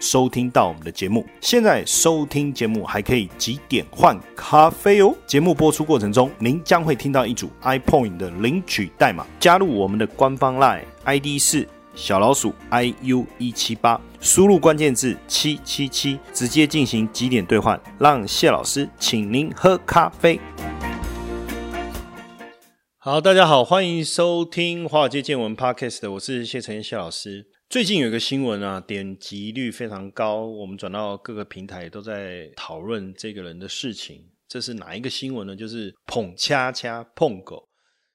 [0.00, 5.14] 收听到我们的节目，现在收听节目还可以几点换咖啡哦。
[5.26, 20.38] 节目播出过程中，您将会听到一组 iPoint 的领取代码，加入我们的官方 Line ID 是小老鼠 iu 一七八，输入关键字七七七，直接进行几点兑换，让谢老师请您喝咖啡。
[22.98, 27.57] 好，大家好，欢迎收听华尔街见闻 Podcast，我是谢承彦谢老师。
[27.68, 34.26] 最近有一个新闻啊，点击率非常高，我们转到各个平台都在讨论这个人的事情。
[34.48, 35.54] 这是哪一个新闻呢？
[35.54, 37.68] 就是捧恰恰碰狗，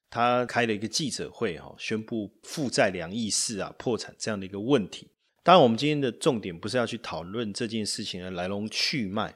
[0.10, 5.12] 他开了一个记者会哈，宣布负债两亿四啊，破产这样的一个问题。
[5.44, 9.36] 当然，我们今天的重点不是要去讨论这件事情的来龙去脉，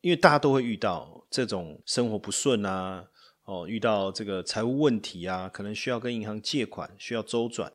[0.00, 3.04] 因为大家都会遇到这种生活不顺啊，
[3.44, 7.70] 哦，遇到这个财务问题啊，可能需要跟银行借款，需要周转。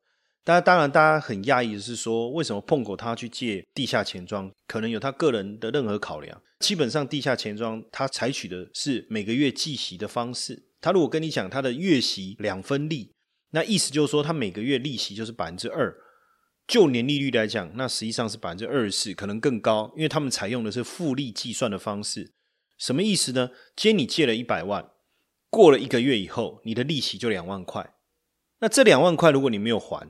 [0.45, 6.41] 大家当然，大家很讶异的是说，为什么碰狗他去借地下钱庄，可能有他个人的任何考量。
[6.59, 10.67] 基本上，地下钱庄他采取的是每个月计息的方式。
[10.81, 13.13] 他如果跟你讲他的月息两分利，
[13.51, 15.95] 那意思就是说他每个月利息就是百分之二。
[16.67, 22.33] 就年利率来讲，那实际上是百分之二十四，可能更高，因为他们采用的是复利计算的方式。
[22.77, 23.51] 什么意思呢？
[23.77, 24.89] 今天你借了一百万，
[25.49, 27.93] 过了一个月以后，你的利息就两万块。
[28.59, 30.09] 那这两万块，如果你没有还，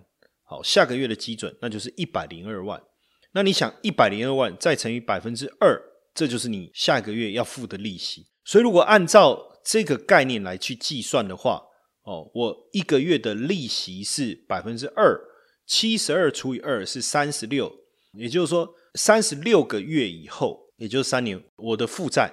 [0.53, 2.79] 好，下个月的基准那就是一百零二万。
[3.31, 5.81] 那你想一百零二万再乘以百分之二，
[6.13, 8.27] 这就是你下个月要付的利息。
[8.45, 11.59] 所以如果按照这个概念来去计算的话，
[12.03, 15.19] 哦，我一个月的利息是百分之二，
[15.65, 17.73] 七十二除以二是三十六，
[18.11, 22.31] 也就是说三十六个月以后，也就是三年，我的负债，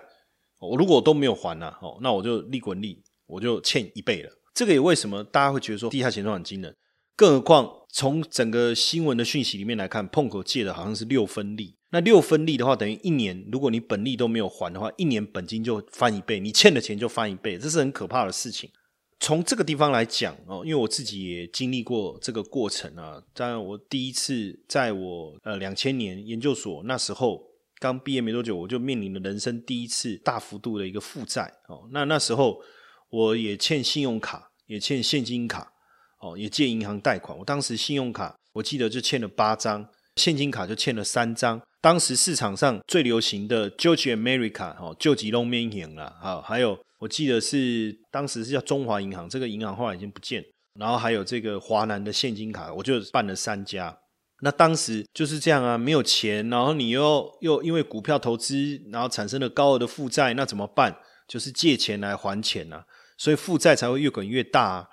[0.59, 4.31] 我如果都没有还呢，哦，那我就利滚利，我就欠一倍了。
[4.53, 6.77] 这个也为什么大家会觉得说地下钱庄很惊人？
[7.17, 11.77] 更何况，从整个新闻的讯息里面来看，碰口借的好像是六分利。
[11.91, 18.71] 那六分利的话，等于一年，如果你本利都没有还的话，一年本金就翻一倍，你欠的钱就翻一倍，这是很可怕的事情。
[19.19, 23.21] 从这个地方来讲哦，因为我自己也经历过这个过程啊。
[23.35, 27.43] 当然，我第一次在我呃两千年研究所那时候
[27.81, 31.89] 刚毕业没多久，我就面临了人生第一次大幅度的一个负债哦。
[31.91, 32.63] 那那时候
[33.11, 35.73] 我也欠信用卡，也欠现金卡。
[36.21, 37.37] 哦，也借银行贷款。
[37.37, 39.87] 我当时信用卡我记得就欠了八张，
[40.17, 41.61] 现金卡就欠了三张。
[41.83, 50.45] 当时市场上最流行的旧吉 America 哦，救急龙面银了啊，还有我记得是当时是叫中华银行，这个银行后来已经不见。
[50.79, 53.97] 然后还有这个华南的现金卡，我就办了三家。
[54.43, 60.97] 那当时就是这样啊，没有钱，然后你又又因为股票投资，然后产生了高额的负债，那怎么办？
[61.27, 62.83] 就是借钱来还钱呐，
[63.17, 64.89] 所以负债才会越滚越大。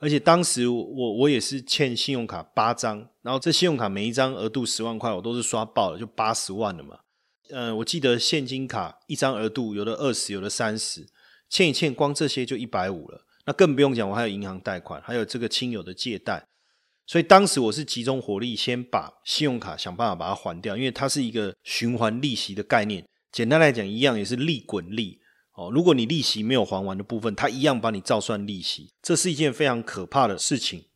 [0.00, 6.98] 而且当时我我也是欠信用卡八张，然后这信用卡每一张额度十万块，我都是刷爆了，就八十万了嘛。
[7.50, 11.06] 嗯，我记得现金卡一张额度有的二十，有的三十，
[11.50, 13.26] 欠一欠光这些就一百五了。
[13.44, 16.46] 那更不用讲，我还有银行贷款，还有这个亲友的借贷。
[17.06, 23.04] 所以当时我是集中火力，先把信用卡想办法把它还掉，因为它是一个循环利息的概念。
[23.32, 25.19] 简单来讲，一样也是利滚利。
[25.60, 30.86] 哦，如果你利息没有还完的部分，他一样帮你照算利息，这是一件非常可怕的事情。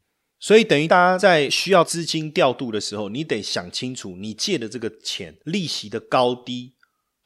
[0.40, 6.72] 所以等于大家在需要资金调度的时候，你得想清楚，你借的这个钱利息的高低，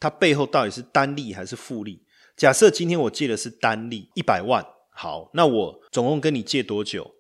[0.01, 2.03] 它背后到底是单利还是复利？
[2.37, 7.15] 假设今天我借的是单利一百万，好，那我总共跟你借多久？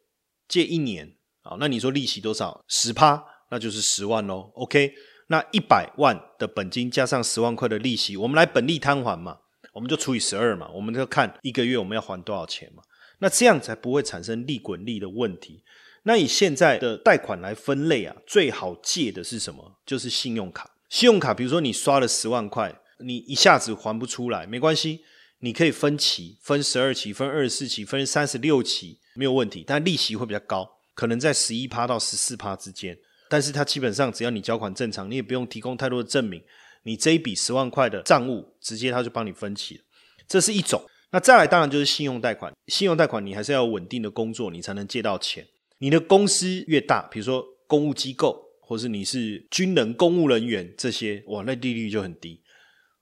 [0.48, 2.64] 借一年，好，那你说利息多少？
[2.66, 4.50] 十趴，那就是十万喽。
[4.54, 4.92] OK，
[5.28, 9.38] 那一百万的本金加上十万块的利息，我们来本利摊还嘛？
[9.78, 12.82] 我们就除以十二嘛，我们就看一个月我们要还多少钱嘛，
[13.20, 15.62] 那这样才不会产生利滚利的问题。
[16.02, 19.76] 那以现在的贷款来分类啊，最好借的是什么？
[19.86, 20.68] 就是信用卡。
[20.88, 25.02] 信用卡，比如说你刷了十万块，你一下子还不出来，没关系，
[25.38, 29.62] 你可以分期，分十二期，分二十四期，分三十六期，没有问题。
[29.64, 32.98] 但利息会比较高，可能在十一趴到十四趴之间。
[33.28, 36.42] 但是它基本上只要你缴款正常，你也不用提供太多的证明。
[36.82, 39.82] 你这一笔十万块的账务，直接他就帮你分期了，
[40.26, 40.82] 这是一种。
[41.10, 42.52] 那再来，当然就是信用贷款。
[42.66, 45.46] 信用贷款你还是要稳定的工作，你才能借到钱。
[45.78, 52.42] 你的公司越大，比如说公务机构，或是你是军人、公务人员这些，哇，那利率就很低。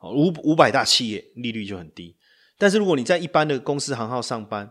[0.03, 2.17] 五五百大企业利率就很低。
[2.59, 4.71] 但是如果你在一般的公司行号上班，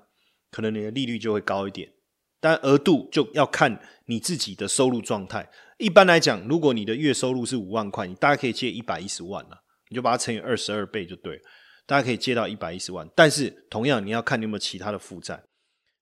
[0.50, 1.92] 可能你的利率就会高一点。
[2.40, 5.50] 但额度就要看你自己的收入状态。
[5.78, 11.42] 一般来讲，如果你的月收入是五万块，你大概可以借一百一十万了，你就把它乘以二十二倍就对了，
[11.86, 13.06] 大家可以借到一百一十万。
[13.14, 15.44] 但是同样，你要看你有没有其他的负债，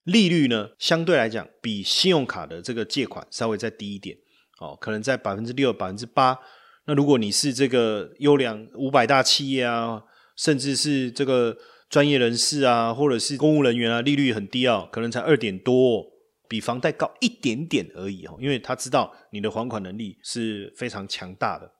[0.03, 4.15] 利率呢相对来讲比信用卡的这个借款稍微再低一点，
[4.59, 6.37] 哦，可能在百分之六、百分之八。
[6.85, 10.03] 那如果你是这个优良五百大企业啊，
[10.37, 11.57] 甚至是这个
[11.89, 16.12] 专业人士啊，或者是公务人员啊，利率很低啊，可能才二点多。
[16.47, 21.71] 比房贷高一点点而已哦，因为他知道你的还款能力是非常强大的。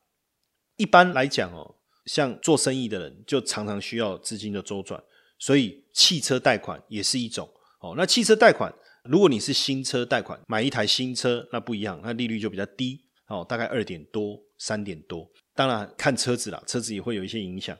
[0.77, 1.75] 一般来讲哦，
[2.06, 5.01] 像做生意的人就常常需要资金的周转，
[5.38, 7.48] 所以汽车贷款也是一种
[7.81, 7.94] 哦。
[7.95, 8.74] 那汽车贷款，
[9.04, 15.30] 如果你是新车贷款，买一台新车，那不一样，那利率就比较低哦，大概二点多、三点多。
[15.54, 17.77] 当然看车子啦，车子也会有一些影响。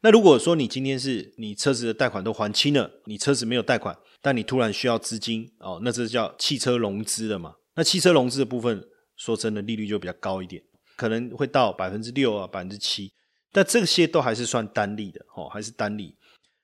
[0.00, 3.96] 那如果说你今天是你车子的贷款都还清了，你车子没有贷款。
[4.22, 7.56] 但你突然需要资金哦，那这叫汽车融资了嘛？
[7.74, 8.82] 那汽车融资的部分，
[9.16, 10.62] 说真的，利率就比较高一点，
[10.96, 13.12] 可能会到百分之六啊，百分之七。
[13.50, 16.16] 但这些都还是算单利的哦，还是单利。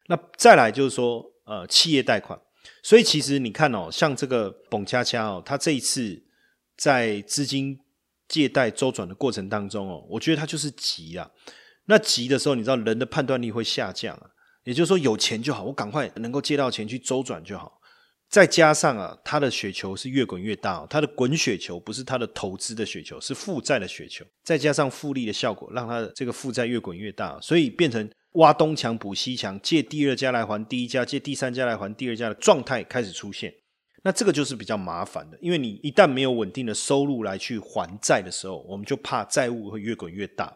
[0.06, 2.40] 那再来就是说，呃，企业贷款。
[2.82, 6.22] 所以其实你看哦，像这个董恰恰哦，他这一次
[6.76, 7.78] 在资金
[8.28, 11.30] 借贷周转的过程当中哦，我觉得他就是急啊。
[11.86, 14.30] 那急的时候，你知道人的判断力会下降啊。
[14.68, 17.80] 也就是说，有钱就好，我赶快能够借到钱去周转就好。
[18.28, 24.26] 再加上啊，他的雪球是越滚越大，他的滚雪球不是他的投资的雪球，是负债的雪球。
[24.44, 33.50] 再加上复利的效果，让他的这个负债越滚越大，所以变成挖东墙补西墙，借第二家来还第一家，借第三家来还第二家的状态开始出现。
[34.02, 40.54] 那这个就是比较麻烦的，因为你一旦没有稳定的收入来去还债的时候，我们就怕债务会越滚越大。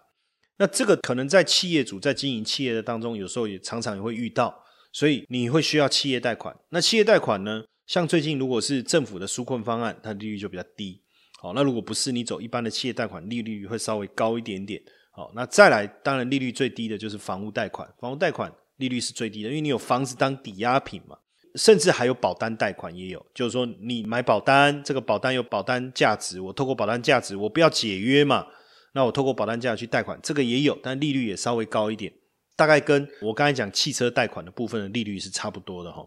[0.63, 4.57] 那这个可能在企业主在经营企业的当中，有时候也常常也会遇到，
[4.93, 6.57] 所以你会需要企业贷款。
[6.69, 11.03] 那企业贷款呢，像最近如果是政府的纾困方案，它利率就比较低。
[11.41, 14.81] 好，那如果不是你走一般的企业贷款，利率会稍微高一点点。
[15.11, 21.17] 好，那再来，当然利率最低的就是房屋贷款，房屋贷款利率是最低的，因为你有房子当抵押品嘛，
[21.57, 28.47] 甚至还有保单贷款也有，就是说你买保单，这个保单有保单价值，我透过保单价值，我不要解约嘛。
[28.95, 32.13] 那我透过保单价去贷款，这个也有，但利率也稍微高一点，
[32.57, 36.07] 大概跟我刚才讲汽车贷款的部分的利率是差不多的哈。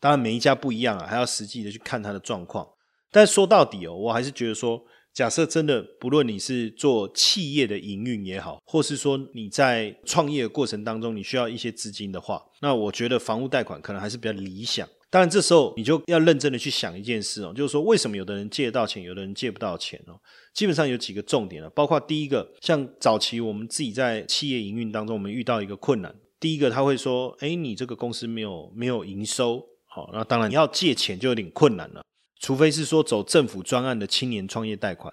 [0.00, 2.66] 当然每一家不一样啊，还要实际的去看它的状况。
[3.10, 4.82] 但说到底哦，我还是觉得说，
[5.14, 14.86] 假设真的不论你是做企业的营运也好，或是说你在创业的过程当中你需要一些资金的话，那我觉得房屋贷款可能还是比较理想。
[15.16, 20.12] 当然，这时候你就要认真的去想一件事哦，就是说为什么有的人借得到钱，有的人借不到钱哦？
[20.52, 32.04] 基本上有几个重点了，包括第一个，像早期我们自己在企业营运当中，我们遇到一个困难，第一个他会说：“哎，你这个公司没有没有营收，好，那当然你要借钱就有点困难了，
[32.38, 35.10] 除非是说走政府专案的青年创业贷款，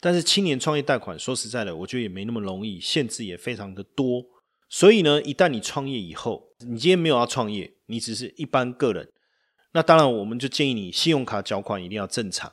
[0.00, 4.22] 但是青年创业贷款说实在的，我觉得也没那么容易，限制也非常的多。
[4.68, 9.08] 所以呢，一旦你创业以后，你今天没有要创业，你只是一般个人。”
[9.76, 12.50] 那当然，我们就建议你信用卡缴款一定要正常，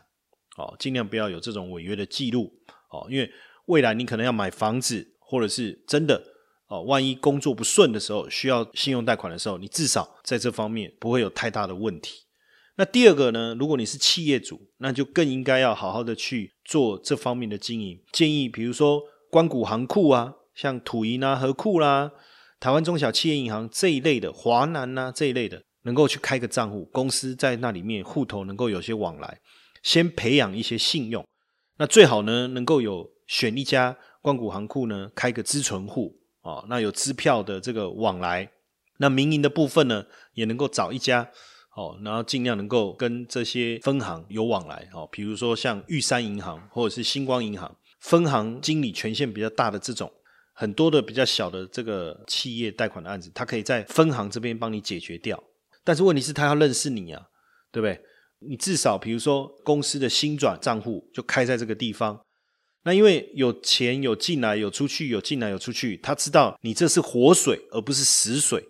[0.57, 2.51] 哦，尽量不要有这种违约的记录，
[2.91, 3.31] 哦，因为
[3.67, 6.21] 未来你可能要买房子，或者是真的
[6.67, 12.25] 哦，万一工作不顺的时候需要信用贷款的时候，你至少在这方面不会有太大的问题。
[12.75, 18.03] 那第二个呢，如果你是企业主，那就更应该要好好的去做这方面的经营。
[18.11, 19.01] 建议比如说
[19.31, 22.11] 关谷行库啊，像土银啊、和库啦、
[22.59, 25.63] 台湾中小企业银行这一类的，华南呐这一类的。
[25.83, 29.39] 能够去开个账户，公司在那里面户头能够有些往来，
[29.81, 31.25] 先培养一些信用。
[31.77, 38.49] 那最好呢，能够有选一家光谷行库呢，开个资存户啊，那有支票的这个往来。
[38.97, 41.27] 那民营的部分呢，也能够找一家
[41.75, 50.09] 哦，然后尽量能够跟这些分行有往来哦，比如说像玉山银行或者是星光银行，分行经理权限比较大的这种，
[50.53, 55.43] 很多的比较小的这个企业贷款的案子，他可以在分行这边帮你解决掉。
[55.83, 57.21] 但是问题是，他要认识你啊，
[57.71, 57.99] 对不对？
[58.45, 62.19] 你至少比如说公司的新转账户就开在这个地方，
[62.83, 68.63] 那因为有钱有进来有出去有进来有出去，他知道你这是活水而不是死水。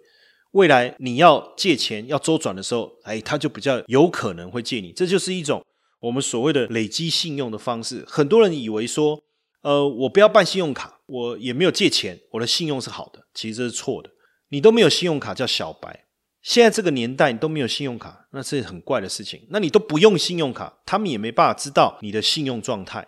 [0.52, 4.92] 未来你要借钱要周转的时候，哎，他就比较有可能会借你。
[4.92, 5.66] 这就是一种
[6.00, 8.06] 我们所谓的累积信用的方式。
[8.08, 9.20] 很多人以为说，
[9.64, 14.12] 呃，我不要办信用卡，我也没有借钱，我的信用是好的，其实这是错的。
[14.50, 16.03] 你都没有信用卡叫小白。
[16.44, 19.48] 现在这个年代，你都没有信用卡，那是很怪的事情。
[19.50, 23.08] 那你都不用信用卡，他们也没办法知道你的信用状态。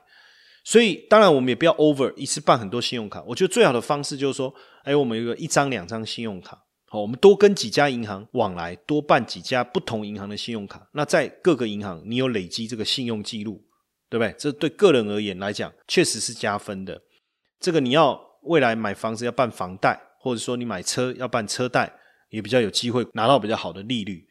[0.64, 3.22] 所以，当然我们也不要 over 一次办很多信用卡。
[3.28, 4.52] 我觉得最好的方式就是说，
[4.84, 10.88] 哎，我们有个一张两张信用卡，好，我们多跟几家银行往来，多办几家不同银行的信用卡。
[10.94, 13.62] 那在各个银行，你有累积这个信用记录，
[14.10, 14.34] 对不对？
[14.40, 17.02] 这对个人而言来讲，确实是加分的。
[17.60, 21.94] 这个你要未来买房子要办房贷，或者说你买车要办车贷，
[22.36, 24.28] 也比较有机会拿到比较好的利率。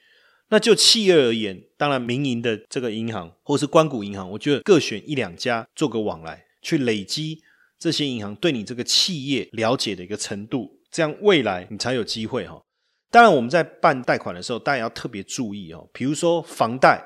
[0.50, 7.40] 那就企业而言，当然民营的这个银行或是关谷银行，我觉得各选一两家做个往来，去累积
[7.78, 10.80] 这些银行对你这个企业了解的一个程度。
[10.90, 12.62] 这样未来你才有机会哈。
[13.10, 15.88] 当然我们在办贷款的时候，大家要特别注意哦。
[15.92, 17.02] 比如说房贷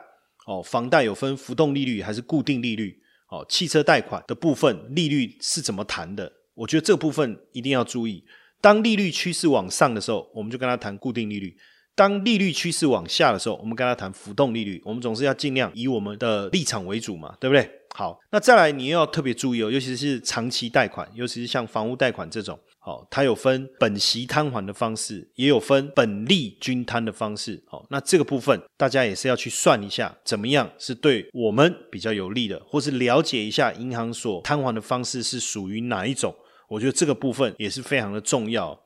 [0.47, 3.01] 哦，房贷有分浮动利率还是固定利率
[3.31, 3.47] 哦。
[3.49, 6.31] 汽车贷款的部分利率是怎么谈的？
[6.55, 8.25] 我觉得这部分一定要注意。
[8.61, 11.51] 当利率趋势往上的时候，我们就跟他谈固定利率；
[11.95, 14.83] 当利率趋势往下的时候，我们跟他谈浮动利率。
[14.85, 17.71] 我们总是要尽量以我们的立场为主嘛，对不对？
[17.95, 22.59] 好，那再来你又要特别注意哦，尤其是长期贷款，尤其是像房屋贷款这种。
[22.85, 27.63] 哦，它有分本息摊还的方式，也有分本利均摊的方式。
[27.71, 36.35] 哦，那这个部分大家也是要去算一下，怎么样是对我们比较有利的，或是了解一下银行所摊还的方式是属于哪一种。
[36.69, 38.81] 我觉得这个部分也是非常的重要。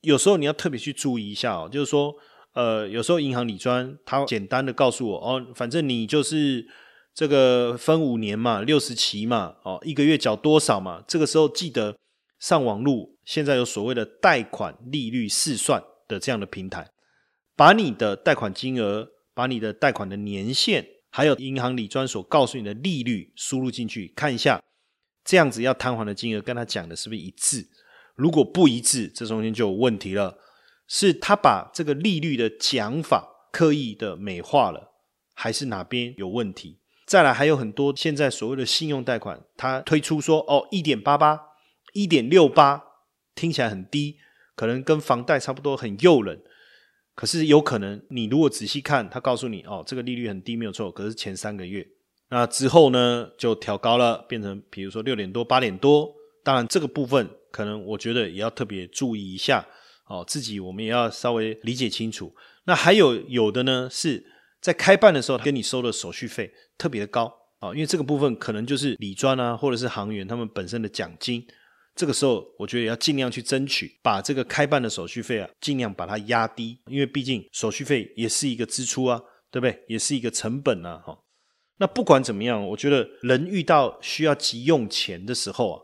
[0.00, 2.14] 有时候你要特别去注意一下哦，就是说，
[2.54, 6.66] 呃，有时候银行理专他简单的告诉我，哦，反正你就是
[7.14, 11.96] 这个分五年嘛，六十期嘛，哦，一个月缴多少嘛，这个时候记得。
[12.40, 16.86] 上网路现在有所谓的贷款利率试算的这样的平台，
[17.56, 24.62] 把你的贷款金额、把你的贷款的年限，还有银行理专所告诉你的利率输入进去，看一下
[25.24, 27.66] 这样子要摊还的金额跟他讲的是不是一致？
[28.14, 30.38] 如果不一致，这中间就有问题了，
[30.86, 34.92] 是他把这个利率的讲法刻意的美化了，
[35.34, 36.78] 还是哪边有问题？
[37.06, 41.40] 再来还有很多现在所谓的信用贷款，他推出说哦一点八八。
[41.92, 42.82] 一点六八
[43.36, 44.16] 听起来很低，
[44.56, 46.42] 可能跟房贷差不多，很诱人。
[47.14, 50.90] 可是有可能，你如果仔细看，他告诉你哦，这个利率很低，没有错。
[50.90, 51.86] 可是前三个月，
[52.30, 56.12] 那之后呢，就调高了，变成比如说六点多、八点多。
[56.42, 59.66] 当然，这个部分可能我觉得也要特别注意一下
[60.06, 62.34] 哦，自己我们也要稍微理解清楚。
[62.64, 64.24] 那还有有的呢，是
[64.60, 71.46] 在开办的时候跟你收的手续费特别的高啊，因为这个部分可能就是理专啊，或者是行员他们本身的奖金。
[71.94, 79.84] 这个时候，我觉得要尽量去争取，把这个开办的手续费啊，尽量把它压低，因为毕竟手续费也是一个支出啊，对不对？
[79.86, 81.16] 也是一个成本啊，哈。
[81.78, 85.80] 那不管怎么样，我觉得人遇到需要急用钱的时候啊，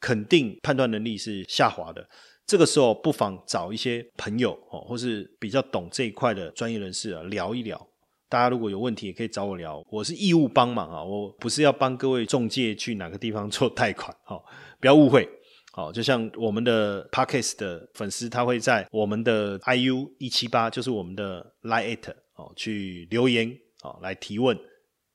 [0.00, 2.06] 肯定判断能力是下滑的。
[2.46, 7.88] 这个时候，不妨找一些朋友哦，或是比较懂这一块的专业人士啊，聊一聊。
[8.28, 14.38] 大家如果有问题，也可以找我聊，我是义务帮忙啊，我不是要帮各位中介去哪个地方做贷款，哈，
[14.80, 15.28] 不要误会。
[15.72, 23.50] 好，就像我们的 Parkes 的粉丝，他会在我们的 IU 一七八，就是我们的 Line at 哦，去留言
[23.82, 24.58] 哦，来提问，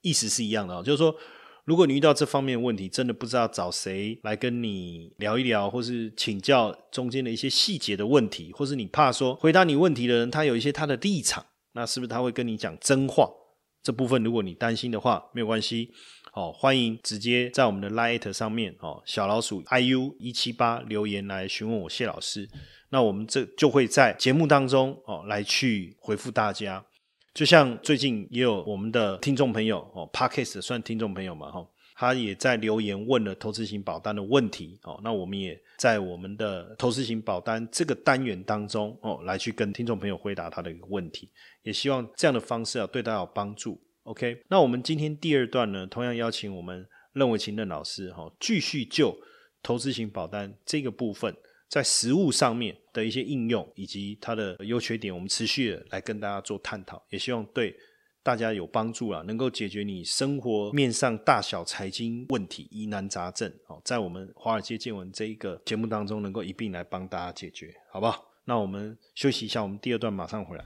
[0.01, 0.83] 意思是一样的哦。
[0.83, 1.15] 就是说，
[1.65, 13.29] 如果你遇到这方面问题，真的不知道找谁来跟你聊一聊，或是请教中间的一些细节的问题，或是你怕说回答你问题的人他有一些他的立场，那是不是他会跟你讲真话？
[13.81, 15.91] 这部分如果你担心的话，没有关系。
[16.33, 22.47] 哦，欢迎直接在我们的 Light 上面哦，小老鼠 iu 一七八留言来询问我谢老师，
[22.89, 26.85] 那我们这就会在节目当中哦来去回复大家。
[27.33, 41.29] 就像最近也有我们的听众朋友哦，Parkes 算听众朋友嘛哈，他也在留言问了投资型保单的问题哦，那我们也在我们的投资型保单这个单元当中哦，来去跟听众朋友回答他的一个问题，
[41.63, 43.79] 也希望这样的方式啊对大家有帮助。
[44.03, 49.15] OK，那我们今天第二段呢，同样邀请我们任伟琴任老师哈，继续就
[49.61, 51.35] 投资型保单这个部分，
[51.69, 57.75] 在实物上面的一些应用以及它的优缺点，我们持续的来跟大家做探讨，也希望对
[58.23, 68.25] 大家有帮助啊，能够解决你生活面上大小财经问题疑难杂症哦，在我们华尔街见闻这一个节目当中，能够一并来帮大家解决，好不好？
[68.45, 70.65] 那我们休息一下，我们第二段马上回来。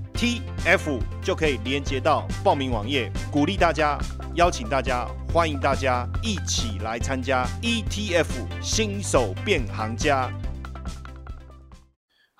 [0.13, 3.97] T F 就可以连接到报名网页，鼓励大家。
[4.35, 8.27] 邀请大家，欢迎大家一起来参加 ETF
[8.61, 10.31] 新手变行家。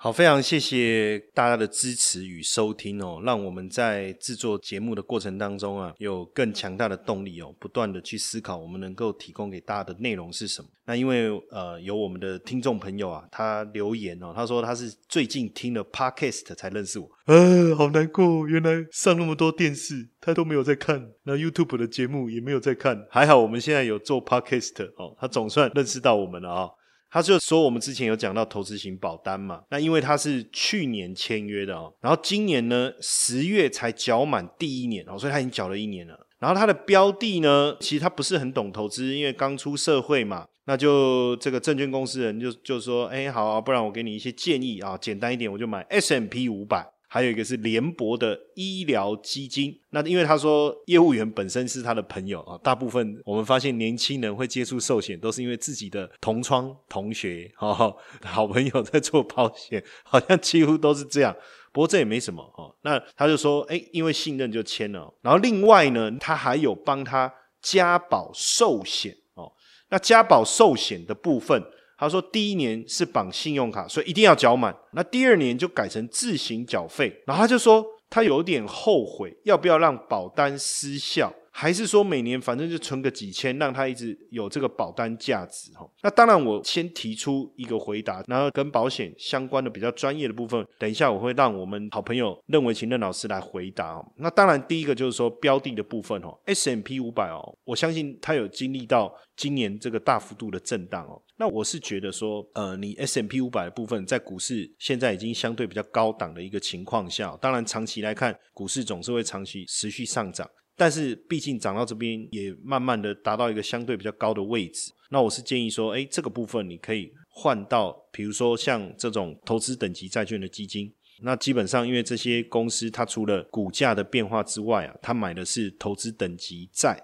[0.02, 10.68] 好，非常谢谢大家的支持与收听哦，让我们在制作节目的过程当中啊，有更强大的动力哦，不断的去思考我们能够提供给大家的内容是什么。
[10.86, 26.68] 那因为呃，有我们的听众朋友啊，他留言哦，他说他是最近听了 Podcast 才认识我，啊，好难过，原来上那么多电视他都没有在看，那 YouTube 的节目也没有在看，还好我们现在有做 Podcast 哦，他总算认识到我们了啊。
[27.12, 36.18] 他就说，我们之前有讲到投资型保单嘛，那因为他是去年签约的哦，然后今年呢十月才缴满第一年哦，所以他已经缴了一年了。
[36.38, 46.84] 然后他的标的呢，其实他不是很懂投资，因为刚出社会嘛，那就这个证券公司人就就说，哎，好啊，不然我给你一些建议啊，简单一点，我就买 S M P 五百。
[47.14, 61.36] 还有一个是联博的医疗基金，那因为他说业务员本身是他的朋友啊，大部分我们发现年轻人会接触寿险，都是因为自己的同窗同学、哦、好朋友在做保险， 好像几乎都是这样。
[61.70, 62.74] 不过这也没什么哦。
[62.80, 65.12] 那他就说，哎，因为信任就签了。
[65.20, 69.52] 然后另外呢，他还有帮他加保寿险哦。
[69.90, 71.62] 那加保寿险的部分。
[72.02, 74.74] 他说：“第一年是绑信用卡，所以一定要缴满。
[74.92, 77.22] 那第二年就改成自行缴费。
[77.26, 85.86] 然后他就说，他有点后悔，要不要让保单失效？”还是说每年反正就存个几千，让他一直有这个保单价值哈。
[86.02, 94.12] 那当然，我先提出一个回答，然后跟保险相关的比较专业的部分，等一下我会让我们好朋友任维琴任老师来回答哦。
[94.16, 101.20] 那当然，第一个就是说标的的部分哦，S M P 五百哦，我相信他有经历到今年这个大幅度的震荡哦。
[101.42, 110.48] 那我是觉得说，呃，你 S M P 五百的部分在股市现在已经相对比较高档的一个情况下，当然长期来看，股市总是会长期持续上涨。
[110.76, 126.96] 但是毕竟涨到这边也慢慢的达到一个相对比较高的位置，那我是建议说，哎，这个部分你可以换到，比如说像这种投资等级债券的基金，那基本上因为这些公司它除了股价的变化之外啊，它买的是投资等级债，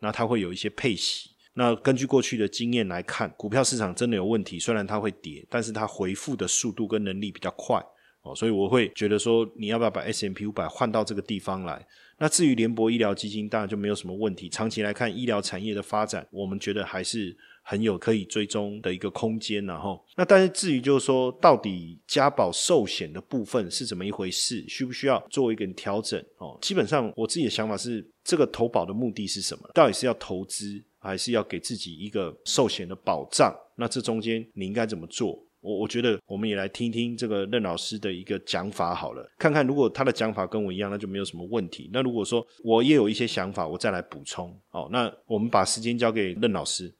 [0.00, 1.30] 那它会有一些配息。
[1.58, 7.82] 那根据过去的经验来看，股票市场真的有问题，虽然它会跌，但是它回复的速度跟能力比较快
[8.20, 11.86] 哦，所以我会觉得说，你要不要把 S M P 五百换到这个地方来？
[12.18, 14.48] 那至于联博医疗基金，当然就没有什么问题。
[14.48, 19.64] 长期来看，医疗产业的发展，我们觉得还是很有可以追踪的一个空间。
[19.66, 26.18] 然后，那但是至于就是说，到底加保寿险的部分是怎么一回事，需不需要做一个调整？
[26.38, 29.70] 哦，基本上我自己的想法是，这个投保的目的是什么？
[29.74, 33.54] 到底是要投资，还是要给自己一个寿险的保障？
[33.76, 35.38] 那这中间你应该怎么做？
[35.60, 41.90] 我我觉得我们也来听听这个任老师的一个讲法好了，看看如果他的讲法跟我一样，那就没有什么问题。
[41.92, 44.56] 那如果说我也有一些想法，我再来补充。
[44.68, 46.94] 好，那我们把时间交给任老师。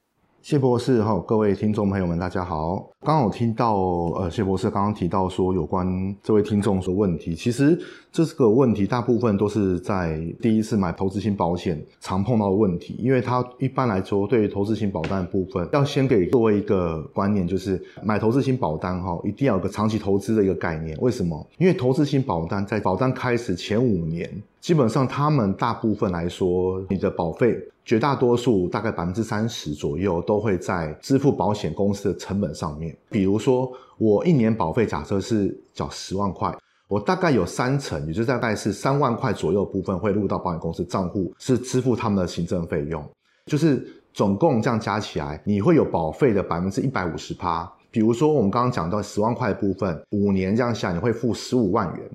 [0.47, 2.89] 谢博士哈，各位听众朋友们，大家好。
[3.01, 3.75] 刚好听到
[4.15, 5.85] 呃，谢博士刚刚提到说有关
[6.23, 7.77] 这位听众的问题，其实
[8.13, 20.97] 这个问题大部分都是在第一次买投资型保险常碰到的问题，因为他一般来说对于投资型保单的部分，要先给各位一个观念，就是买投资型保单哈，一定要有个长期投资的一个概念。
[21.01, 21.45] 为什么？
[21.59, 24.31] 因为投资型保单在保单开始前五年。
[24.61, 32.95] 基本上，他们大部分来说，你的保费绝大多数大概百分之三十左右都会在支付保险公司的成本上面。
[33.09, 36.53] 比如说，我一年保费假设是缴十万块，
[36.89, 43.03] 我大概有三成，也就是大概是三万块左右部分会入到保险公司账户，是支付他们的行政费用。
[43.47, 47.73] 就是总共这样加起来，你会有保费的百分之一百五十趴。
[47.93, 52.11] 比如说，我们刚刚讲到十万块部分，五年这样下，你会付十五万元。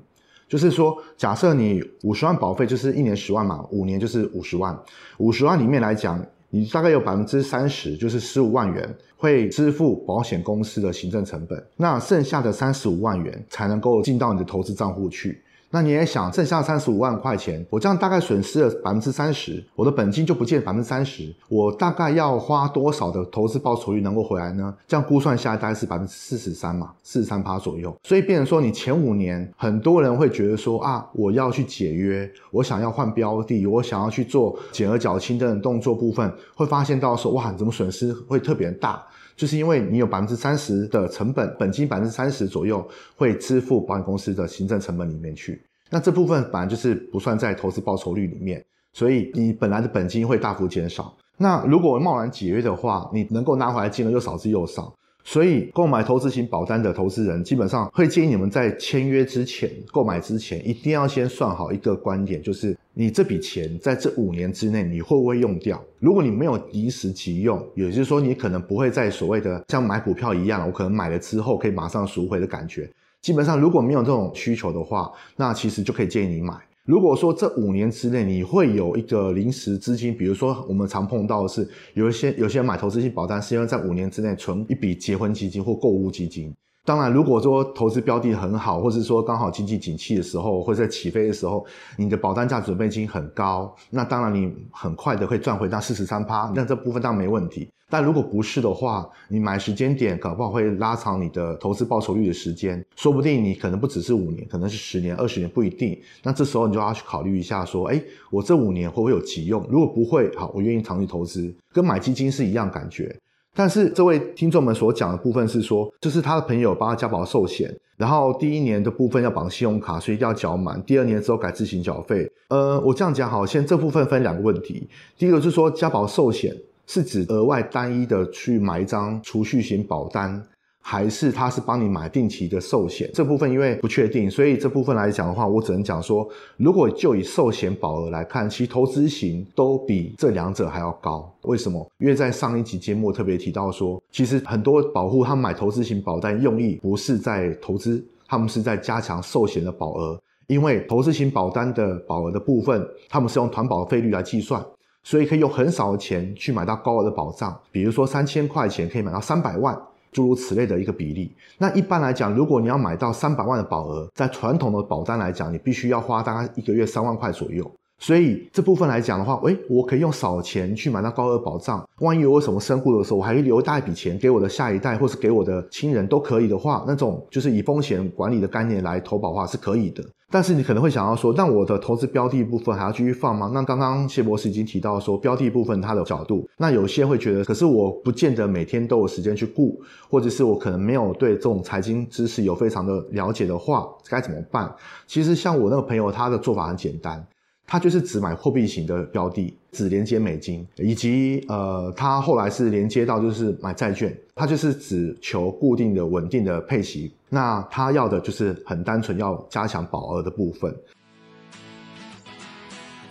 [0.51, 4.77] 就是说，假设你五十万保费，就是一年十万嘛，五年就是五十万。
[5.17, 15.41] 五十万里面来讲，你大概有百分之三十，就是十五万元会支付保险公司的行政成本，那剩下的三十五万元才能够进到你的投资账户去。
[15.71, 24.75] 那你也想剩下三十五万块钱，我这样大概损失了百分之三十，我的本金就不见百分之三十，我大概要花多少的投资报酬率能够回来呢？
[24.85, 27.95] 这样估算下来大概是百分之四十三嘛，四十三趴左右。
[28.03, 39.01] 所以变成说，你前五年很多人会觉得说啊，我要去解约，我想要换标的，我想要去做减额缴清等动作部分，会发现到说哇，怎么损失会特别大？
[39.35, 48.63] 就是因为你有百分之三十的成本，本金百分之三十左右会支付保险公司的行政成本里面去，那这部分本来就是不算在投资报酬率里面，
[48.93, 51.15] 所以你本来的本金会大幅减少。
[51.37, 54.93] 那如果贸然解约的话，你能够拿回来金额又少之又少。
[55.23, 65.81] 所以，购买投资型保单的投资人，基本上会建议你们在签约之前、购买之前，一定要先算好一个观点，就是你这笔钱在这五年之内，你会不会用掉？
[65.99, 72.89] 如果你没有及时急用，也就是说，你可能不会在所谓的像买股票一样，我可能买了之后可以马上赎回的感觉。
[73.21, 76.55] 基本上如果没有这种需求的话，那其实就可以建议你买。
[76.85, 86.53] 如果说这五年之内你会有一个临时资金，比如说我们常碰到的是有一些有些人买投资性保单是因为在五年之内存一笔结婚基金或购物基金。
[86.83, 91.63] 当然，如果说投资标的很好，或者说刚好经济景气的时候，或者在起飞的时候，
[91.95, 97.69] 你的保单价准备金很高，那当然你很快的会赚回到四十三趴，那这部分当然没问题。
[97.91, 105.99] 但如果不是的话，你买时间点搞不好会拉长你的投资报酬率的时间，说不定你可能不只是五年，可能是十年、二十年不一定。
[106.23, 108.01] 那这时候你就要去考虑一下，说，哎，
[108.31, 109.61] 我这五年会不会有急用？
[109.69, 113.13] 如果不会，好，我愿意长期投资，跟买基金是一样感觉。
[113.53, 120.81] 但是这位听众们所讲的部分是说，就是他的朋友帮他加保寿险，然后第一年的部分要绑信用卡，所以一定要缴满。
[120.83, 122.31] 第二年之后改自行缴费。
[122.47, 124.87] 呃，我这样讲好，先这部分分两个问题。
[125.17, 126.55] 第一个就是说，加保寿险
[126.91, 130.43] 是指额外单一的去买一张储蓄型保单。
[130.83, 136.27] 还是他是帮你买定期的寿险，这部分因为不确定，所以这部分来讲的话，我只能讲说，
[136.57, 141.31] 如果就以寿险保额来看，其实投资型都比这两者还要高。
[141.43, 141.87] 为什么？
[141.99, 150.19] 因为在上一集节目特别提到说，其实很多保护他买投资型保单用意不是在投资，他们是在加强寿险的保额。
[150.47, 154.65] 因为投资型保单的保额的部分，他们是用团保费率来计算，
[155.03, 159.79] 所以可以用很少的钱去买到高额的保障，比如说三千块钱可以买到三百万。
[160.11, 167.71] 诸如此类的一个比例，那一般来讲，如果你要买到三百万的保额，在传统的保单来讲，你必须要花大概一个月三万块左右。
[168.01, 171.87] 所以这部分来讲的话，诶，我可以用少钱去买到高额保障。
[171.99, 180.03] 万一有什么身故的时候，我还可以留大一笔钱给我的下一代，或是给我的亲人都可以的话，那种就是以风险管理的概念来投保的话是可以的。
[180.31, 183.51] 但是你可能会想要说，那我的投资标的部分还要继续放吗？
[183.53, 194.73] 那刚刚谢博士已经提到说，标的部分它的角度，那有些会觉得，可是我不见得每天都有时间去顾，或者是我可能没有对这种财经知识有非常的了解的话，该怎么办？
[195.05, 197.23] 其实像我那个朋友，他的做法很简单。
[197.65, 207.13] 他就是只买货币型的标的，只连接美金，以及呃，他后来是连接到就是买债券，他就是只求固定的稳定的配息。
[207.29, 210.75] 那他要的就是很单纯要加强保额的部分。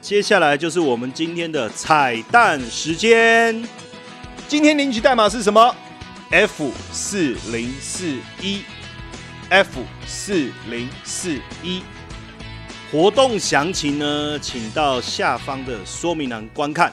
[0.02, 3.66] 接下来就是我们今天的彩蛋时间，
[4.46, 5.74] 今天领取代码是什么
[6.30, 8.62] ？F 四零四一
[9.48, 11.82] ，F 四零四一。
[12.92, 16.92] 活动详情呢，请到下方的说明栏观看。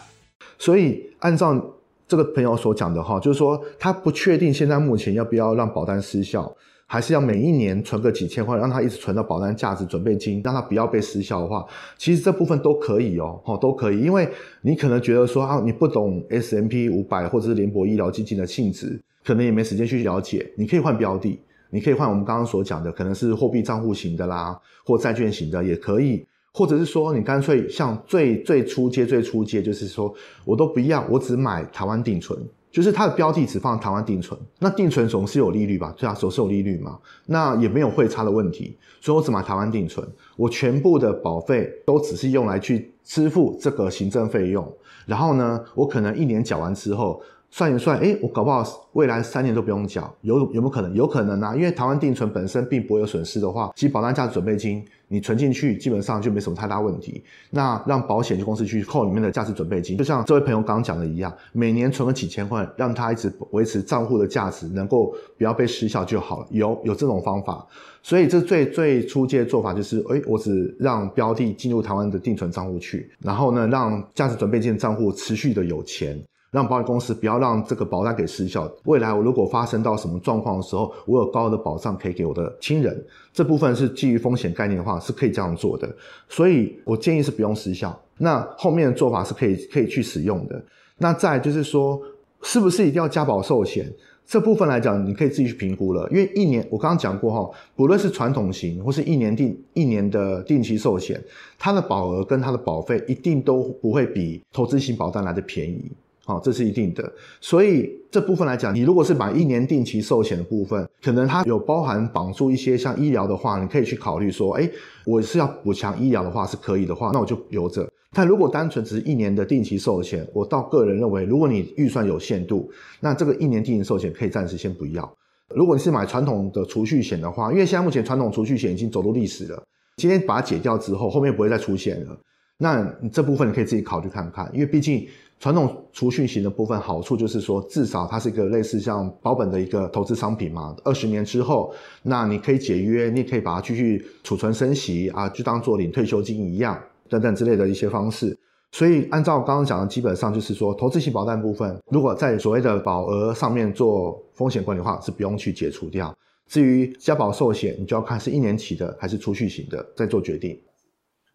[0.60, 1.60] 所以，按照
[2.08, 6.56] 这个朋友所讲的哈，就是说他不确定现在目前要不要让保单失效，
[6.86, 11.66] 还是要每一年存个几千块，让他一直存到保单价值准备金，让他不要被失效的话，
[11.98, 14.00] 其实这部分都可以哦，哈，都可以。
[14.00, 14.30] 因为
[14.62, 21.40] 你可能觉得说啊，你不懂 S M P 五百或者是联博医疗基金的性质，可能也没时间去了解，你可以换标的。
[21.70, 30.14] 你可以换我们刚刚所讲的，可能是货币账户型的啦，或债券型的也可以，或者是说你干脆像最最初阶、最初阶，就是说
[30.46, 32.40] 我都不要，我只买台湾定存，
[32.72, 34.40] 就是它的标的只放台湾定存。
[34.60, 35.94] 那定存总是有利率吧？
[35.98, 44.66] 对啊，总是有利率嘛，那也没有汇差的问题，所以我只买台湾定存，我全部的保费都只是用来去支付这个行政费用，
[45.06, 47.22] 然后呢，我可能一年缴完之后。
[47.58, 50.94] 算一算，哎，我搞不好未来三年都不用缴，有有没有可能？
[50.94, 57.24] 有可能啊，因为台湾定存本身并不会有损失的话，其实保单价值准备金你存进去，基本上就没什么太大问题。
[57.50, 66.48] 那让保险公司去扣里面的价值准备金，就像这位朋友刚刚讲的一样，每年存个几千块，让他一直维持账户的价值，能够不要被失效就好了。
[66.52, 67.66] 有有这种方法，
[68.04, 76.24] 所以这最最初阶的做法就是，哎，我只让标的进入台湾的定存账户去，然后呢，让价值准备金账户持续的有钱。
[76.52, 78.72] 让保险公司不要让这个保单给失效。
[78.86, 83.06] 未来我如果发生到什么状况的时候，我有高额的保障可以给我的亲人。
[83.34, 85.88] 这部分是基于风险概念的话，是可以这样做的。
[86.30, 87.98] 所以我建议是不用失效。
[88.18, 90.60] 那后面的做法是可以可以去使用的。
[90.98, 92.02] 那再就是说，
[92.42, 93.92] 是不是一定要加保寿险？
[94.26, 96.06] 这部分来讲，你可以自己去评估了。
[96.10, 101.24] 因为一年我刚刚讲过哈，不论是传统型或是一年定一年的定期寿险，
[101.58, 105.90] 它的保额跟它的保费一定都不会比投资型保单来的便宜。
[106.28, 107.10] 好，这是一定的。
[107.40, 114.70] 所以这部分来讲，你如果是买一年定期寿险的部分，可能它有包含绑住一些像医疗的话，你可以去考虑说，哎，
[115.06, 117.90] 我是要补强医疗的话是可以的话，那我就留着。
[118.12, 125.10] 但如果单纯只是一年的定期寿险，我倒个人认为，如果你预算有限度，那这个一年定期寿险可以暂时先不要。
[125.56, 129.64] 如果你是买传统的储蓄险的话，因为现在目前传统储蓄险已经走入历史了，
[129.96, 132.18] 今天把它解掉之后，后面不会再出现了。
[132.58, 135.08] 那你这部分你可以自己考虑看看，因为毕竟
[135.40, 140.76] 传统储蓄型的部分好处就是说，至少它是一个类似像保本的一个投资商品嘛。
[140.84, 141.72] 二十年之后，
[142.02, 148.36] 那你可以解约，你也可以把它继续储存升息啊，就当做领退休金一样等等之类的一些方式。
[148.72, 156.14] 所以按照刚刚讲的，基本上就是说，投资型保单部分，如果在所谓的保额上面做风险管理的话，是不用去解除掉。
[156.48, 160.60] 至于加保寿险，你就要看是一年期的还是储蓄型的，再做决定。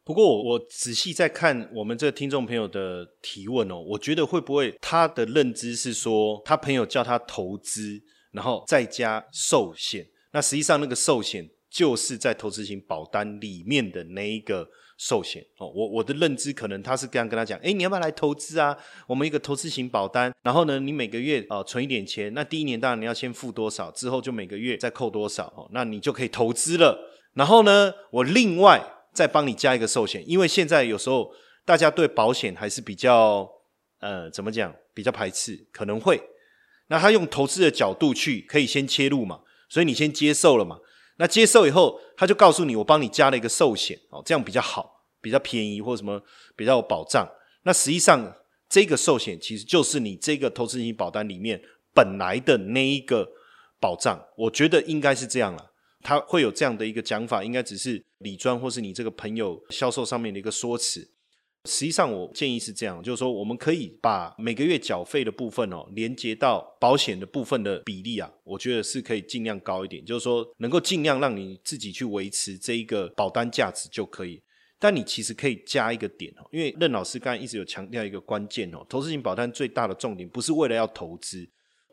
[0.05, 15.69] 不过我我仔细在看我们这个听众朋友的提问哦，我觉得会不会他的认知是说，他朋友叫他投资，然后再加寿险，那实际上那个寿险就是在投资型保单里面的那一个寿险哦。
[15.69, 18.77] 我我的认知可能他是这样跟他讲，哎，你要不要来投资啊？
[19.07, 27.17] 我们一个投资型保单，然后呢，你每个月啊存一点钱，那第一年当然你要先付多少，之后就每个月再扣多少哦，那你就可以投资了。
[27.35, 28.83] 然后呢，我另外。
[29.13, 31.33] 再帮你加一个寿险，因为现在有时候
[31.65, 33.49] 大家对保险还是比较
[34.01, 36.21] 呃怎么讲比较排斥，可能会
[36.89, 40.79] 那他用投资的角度去可以先切入嘛，所以你先接受了嘛，
[41.17, 46.21] 那接受以后他就告诉你我帮你加了一个寿险哦，这样比较好，比较便宜或什么
[46.57, 47.27] 比较有保障。
[47.63, 48.37] 那实际上
[48.69, 51.63] 这个寿险其实就是你这个投资型保单里面
[51.95, 53.31] 本来的那一个
[53.79, 55.72] 保障，我觉得应该是这样了。
[56.03, 61.09] 他会有这样的一个讲法，应该只是李专或是你这个朋友销售上面的一个说辞。
[61.65, 74.43] 实际上，我建议是这样，就是说，我们可以把每个月缴费的部分哦，连接到保险的部分的比例啊，我觉得是可以尽量高一点，就是说，能够尽量让你自己去维持这一个保单价值就可以。
[74.81, 81.49] 但你其实可以加一个点哦，因为任老师刚才一直有强调一个关键哦，投资型保单最大的重点不是为了要投资。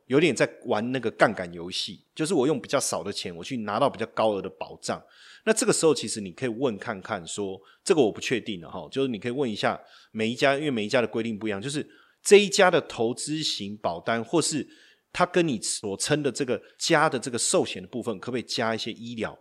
[0.10, 5.00] 有点在玩那个杠杆游戏，就是我用比较少的钱，我去拿到比较高额的保障。
[5.46, 9.80] 那这个时候，其实你可以问看看，说这个我不确定了哈，就是你可以问一下
[10.12, 11.88] 每一家，因为每一家的规定不一样，就是
[12.24, 14.68] 这一家的投资型保单，或是
[15.14, 19.38] 他跟你所称的这个加的这个寿险的部分，可不可以加一些医疗？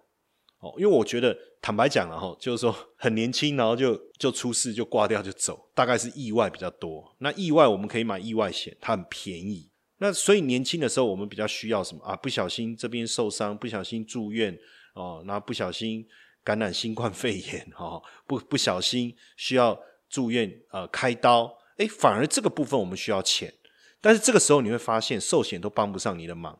[0.60, 7.16] 哦，因为我觉得坦白讲了哈，就是说很年轻，然后就就出事就挂掉就走，大概是意外比较多。
[7.20, 9.70] 那意外我们可以买意外险，它很便宜。
[9.98, 12.14] 那所以年轻的时候，我们比较需要什么啊？
[12.16, 14.56] 不小心这边受伤，不小心住院
[14.94, 16.06] 哦，然后不小心
[16.42, 23.52] 感染新冠肺炎哈， 不不小心需要住院呃开刀，哎，反而这个部分我们需要钱，
[24.00, 26.58] 但是这个时候你会发现寿险都帮不上你的忙，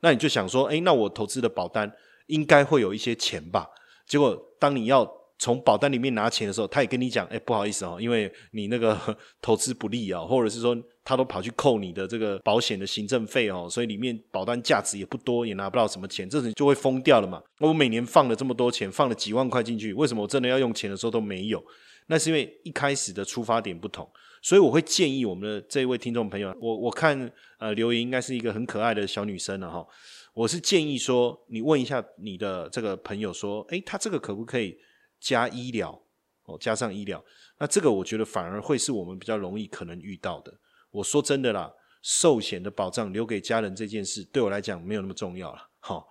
[0.00, 1.92] 那你就想说，哎，那我投资的保单
[2.26, 3.68] 应该会有一些钱吧？
[4.06, 5.26] 结果当你要。
[5.38, 8.98] 从保单里面拿钱的时候，他也跟你讲：“哎，不好意思哦，因为你那个
[9.42, 10.74] 投资不利啊，或者是说
[11.06, 17.40] 他都跑去扣你的这个保险的行政费哦，所以里面保单价值也不多，也拿不到什么钱，这人就会疯掉了嘛。
[17.60, 21.64] 我每年放了这么多钱，放了几万块进去，为什么我真的要用钱的时候都没有？
[22.08, 24.06] 那是因为一开始的出发点不同，
[24.42, 29.86] 所以我会建议我们的这位听众朋友，我我看呃留言应该是一个很可爱的小女生了哈，
[30.34, 34.76] 我是建议说你问一下你的这个朋友说，哎，他这个可不可以？
[35.18, 35.98] 加医疗
[36.44, 37.24] 哦，加上医疗，
[37.58, 40.52] 那这个我觉得反而会是我们比较容易可能遇到的。
[40.90, 41.72] 我说真的啦，
[42.02, 45.70] 寿险的保障留给家人这件事，对我来讲没有那么重要了。
[45.80, 46.04] 哈，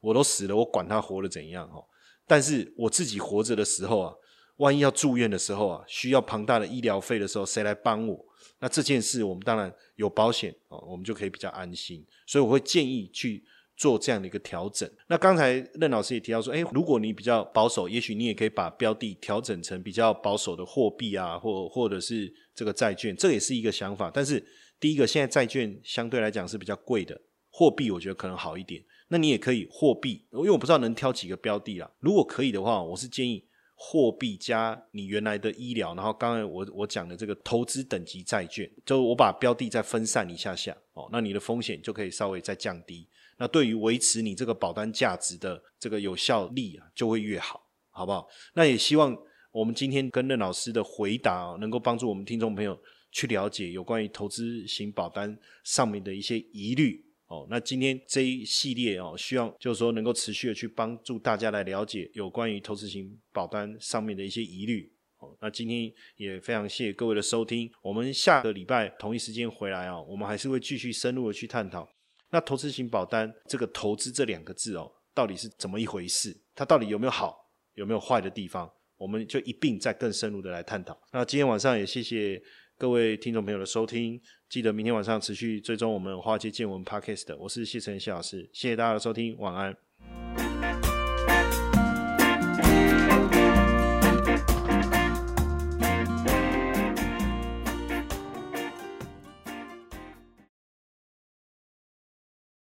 [0.00, 1.82] 我都死了，我管他活的怎样哈。
[2.26, 4.14] 但是我自己活着的时候啊，
[4.56, 8.24] 万一要住院的时候啊，需要庞大的医疗费的时候，谁来帮我？
[8.60, 12.06] 那这件事我们当然有保险哦，我们就可以比较安心。
[12.26, 13.44] 所以我会建议去。
[13.78, 14.90] 做这样的一个调整。
[15.06, 24.10] 那刚才任老师也提到说，哎，如果你比较保守，也许你也可以把标的调整成比较保守的货币啊，或或者是这个债券，这也是一个想法。
[24.12, 24.44] 但是
[24.80, 27.18] 第一个，现在债券相对来讲是比较贵的，
[27.50, 28.82] 货币我觉得可能好一点。
[29.10, 31.90] 那你也可以货币，因为我不知道能挑几个标的啦。
[32.00, 33.42] 如果可以的话，我是建议
[33.74, 43.06] 货币加你原来的医疗，然后刚才我我讲的这个投资等级债券，就我把标的再分散一下下哦，那你的风险就可以稍微再降低。
[43.38, 48.28] 那对于维持你这个保单价值的这个有效力啊，就会越好，好不好？
[48.54, 49.16] 那也希望
[49.52, 52.78] 我们今天跟任老师的回答，能够帮助我们听众朋友
[53.10, 57.46] 去了解有关于投资型保单上面的一些疑虑哦。
[57.48, 65.36] 那今天这一系列哦，希望就是说能够持续的去帮助大家来了解有关于投资型保单上面的一些疑虑哦。
[65.40, 71.88] 那今天也非常谢谢各位的收听，我们下个礼拜同一时间回来啊，我们还是会继续深入的去探讨。
[72.30, 76.36] 那投资型保单这个“投资”这两个字哦，到底是怎么一回事？
[76.54, 77.36] 它到底有没有好，
[77.74, 78.70] 有没有坏的地方？
[78.96, 80.98] 我们就一并再更深入的来探讨。
[81.12, 82.42] 那今天晚上也谢谢
[82.76, 87.36] 各位听众朋友的收听，记得明天晚上持续追踪我们华尔街见闻 Podcast。
[87.36, 90.47] 我是谢晨谢老师，谢谢大家的收听，晚安。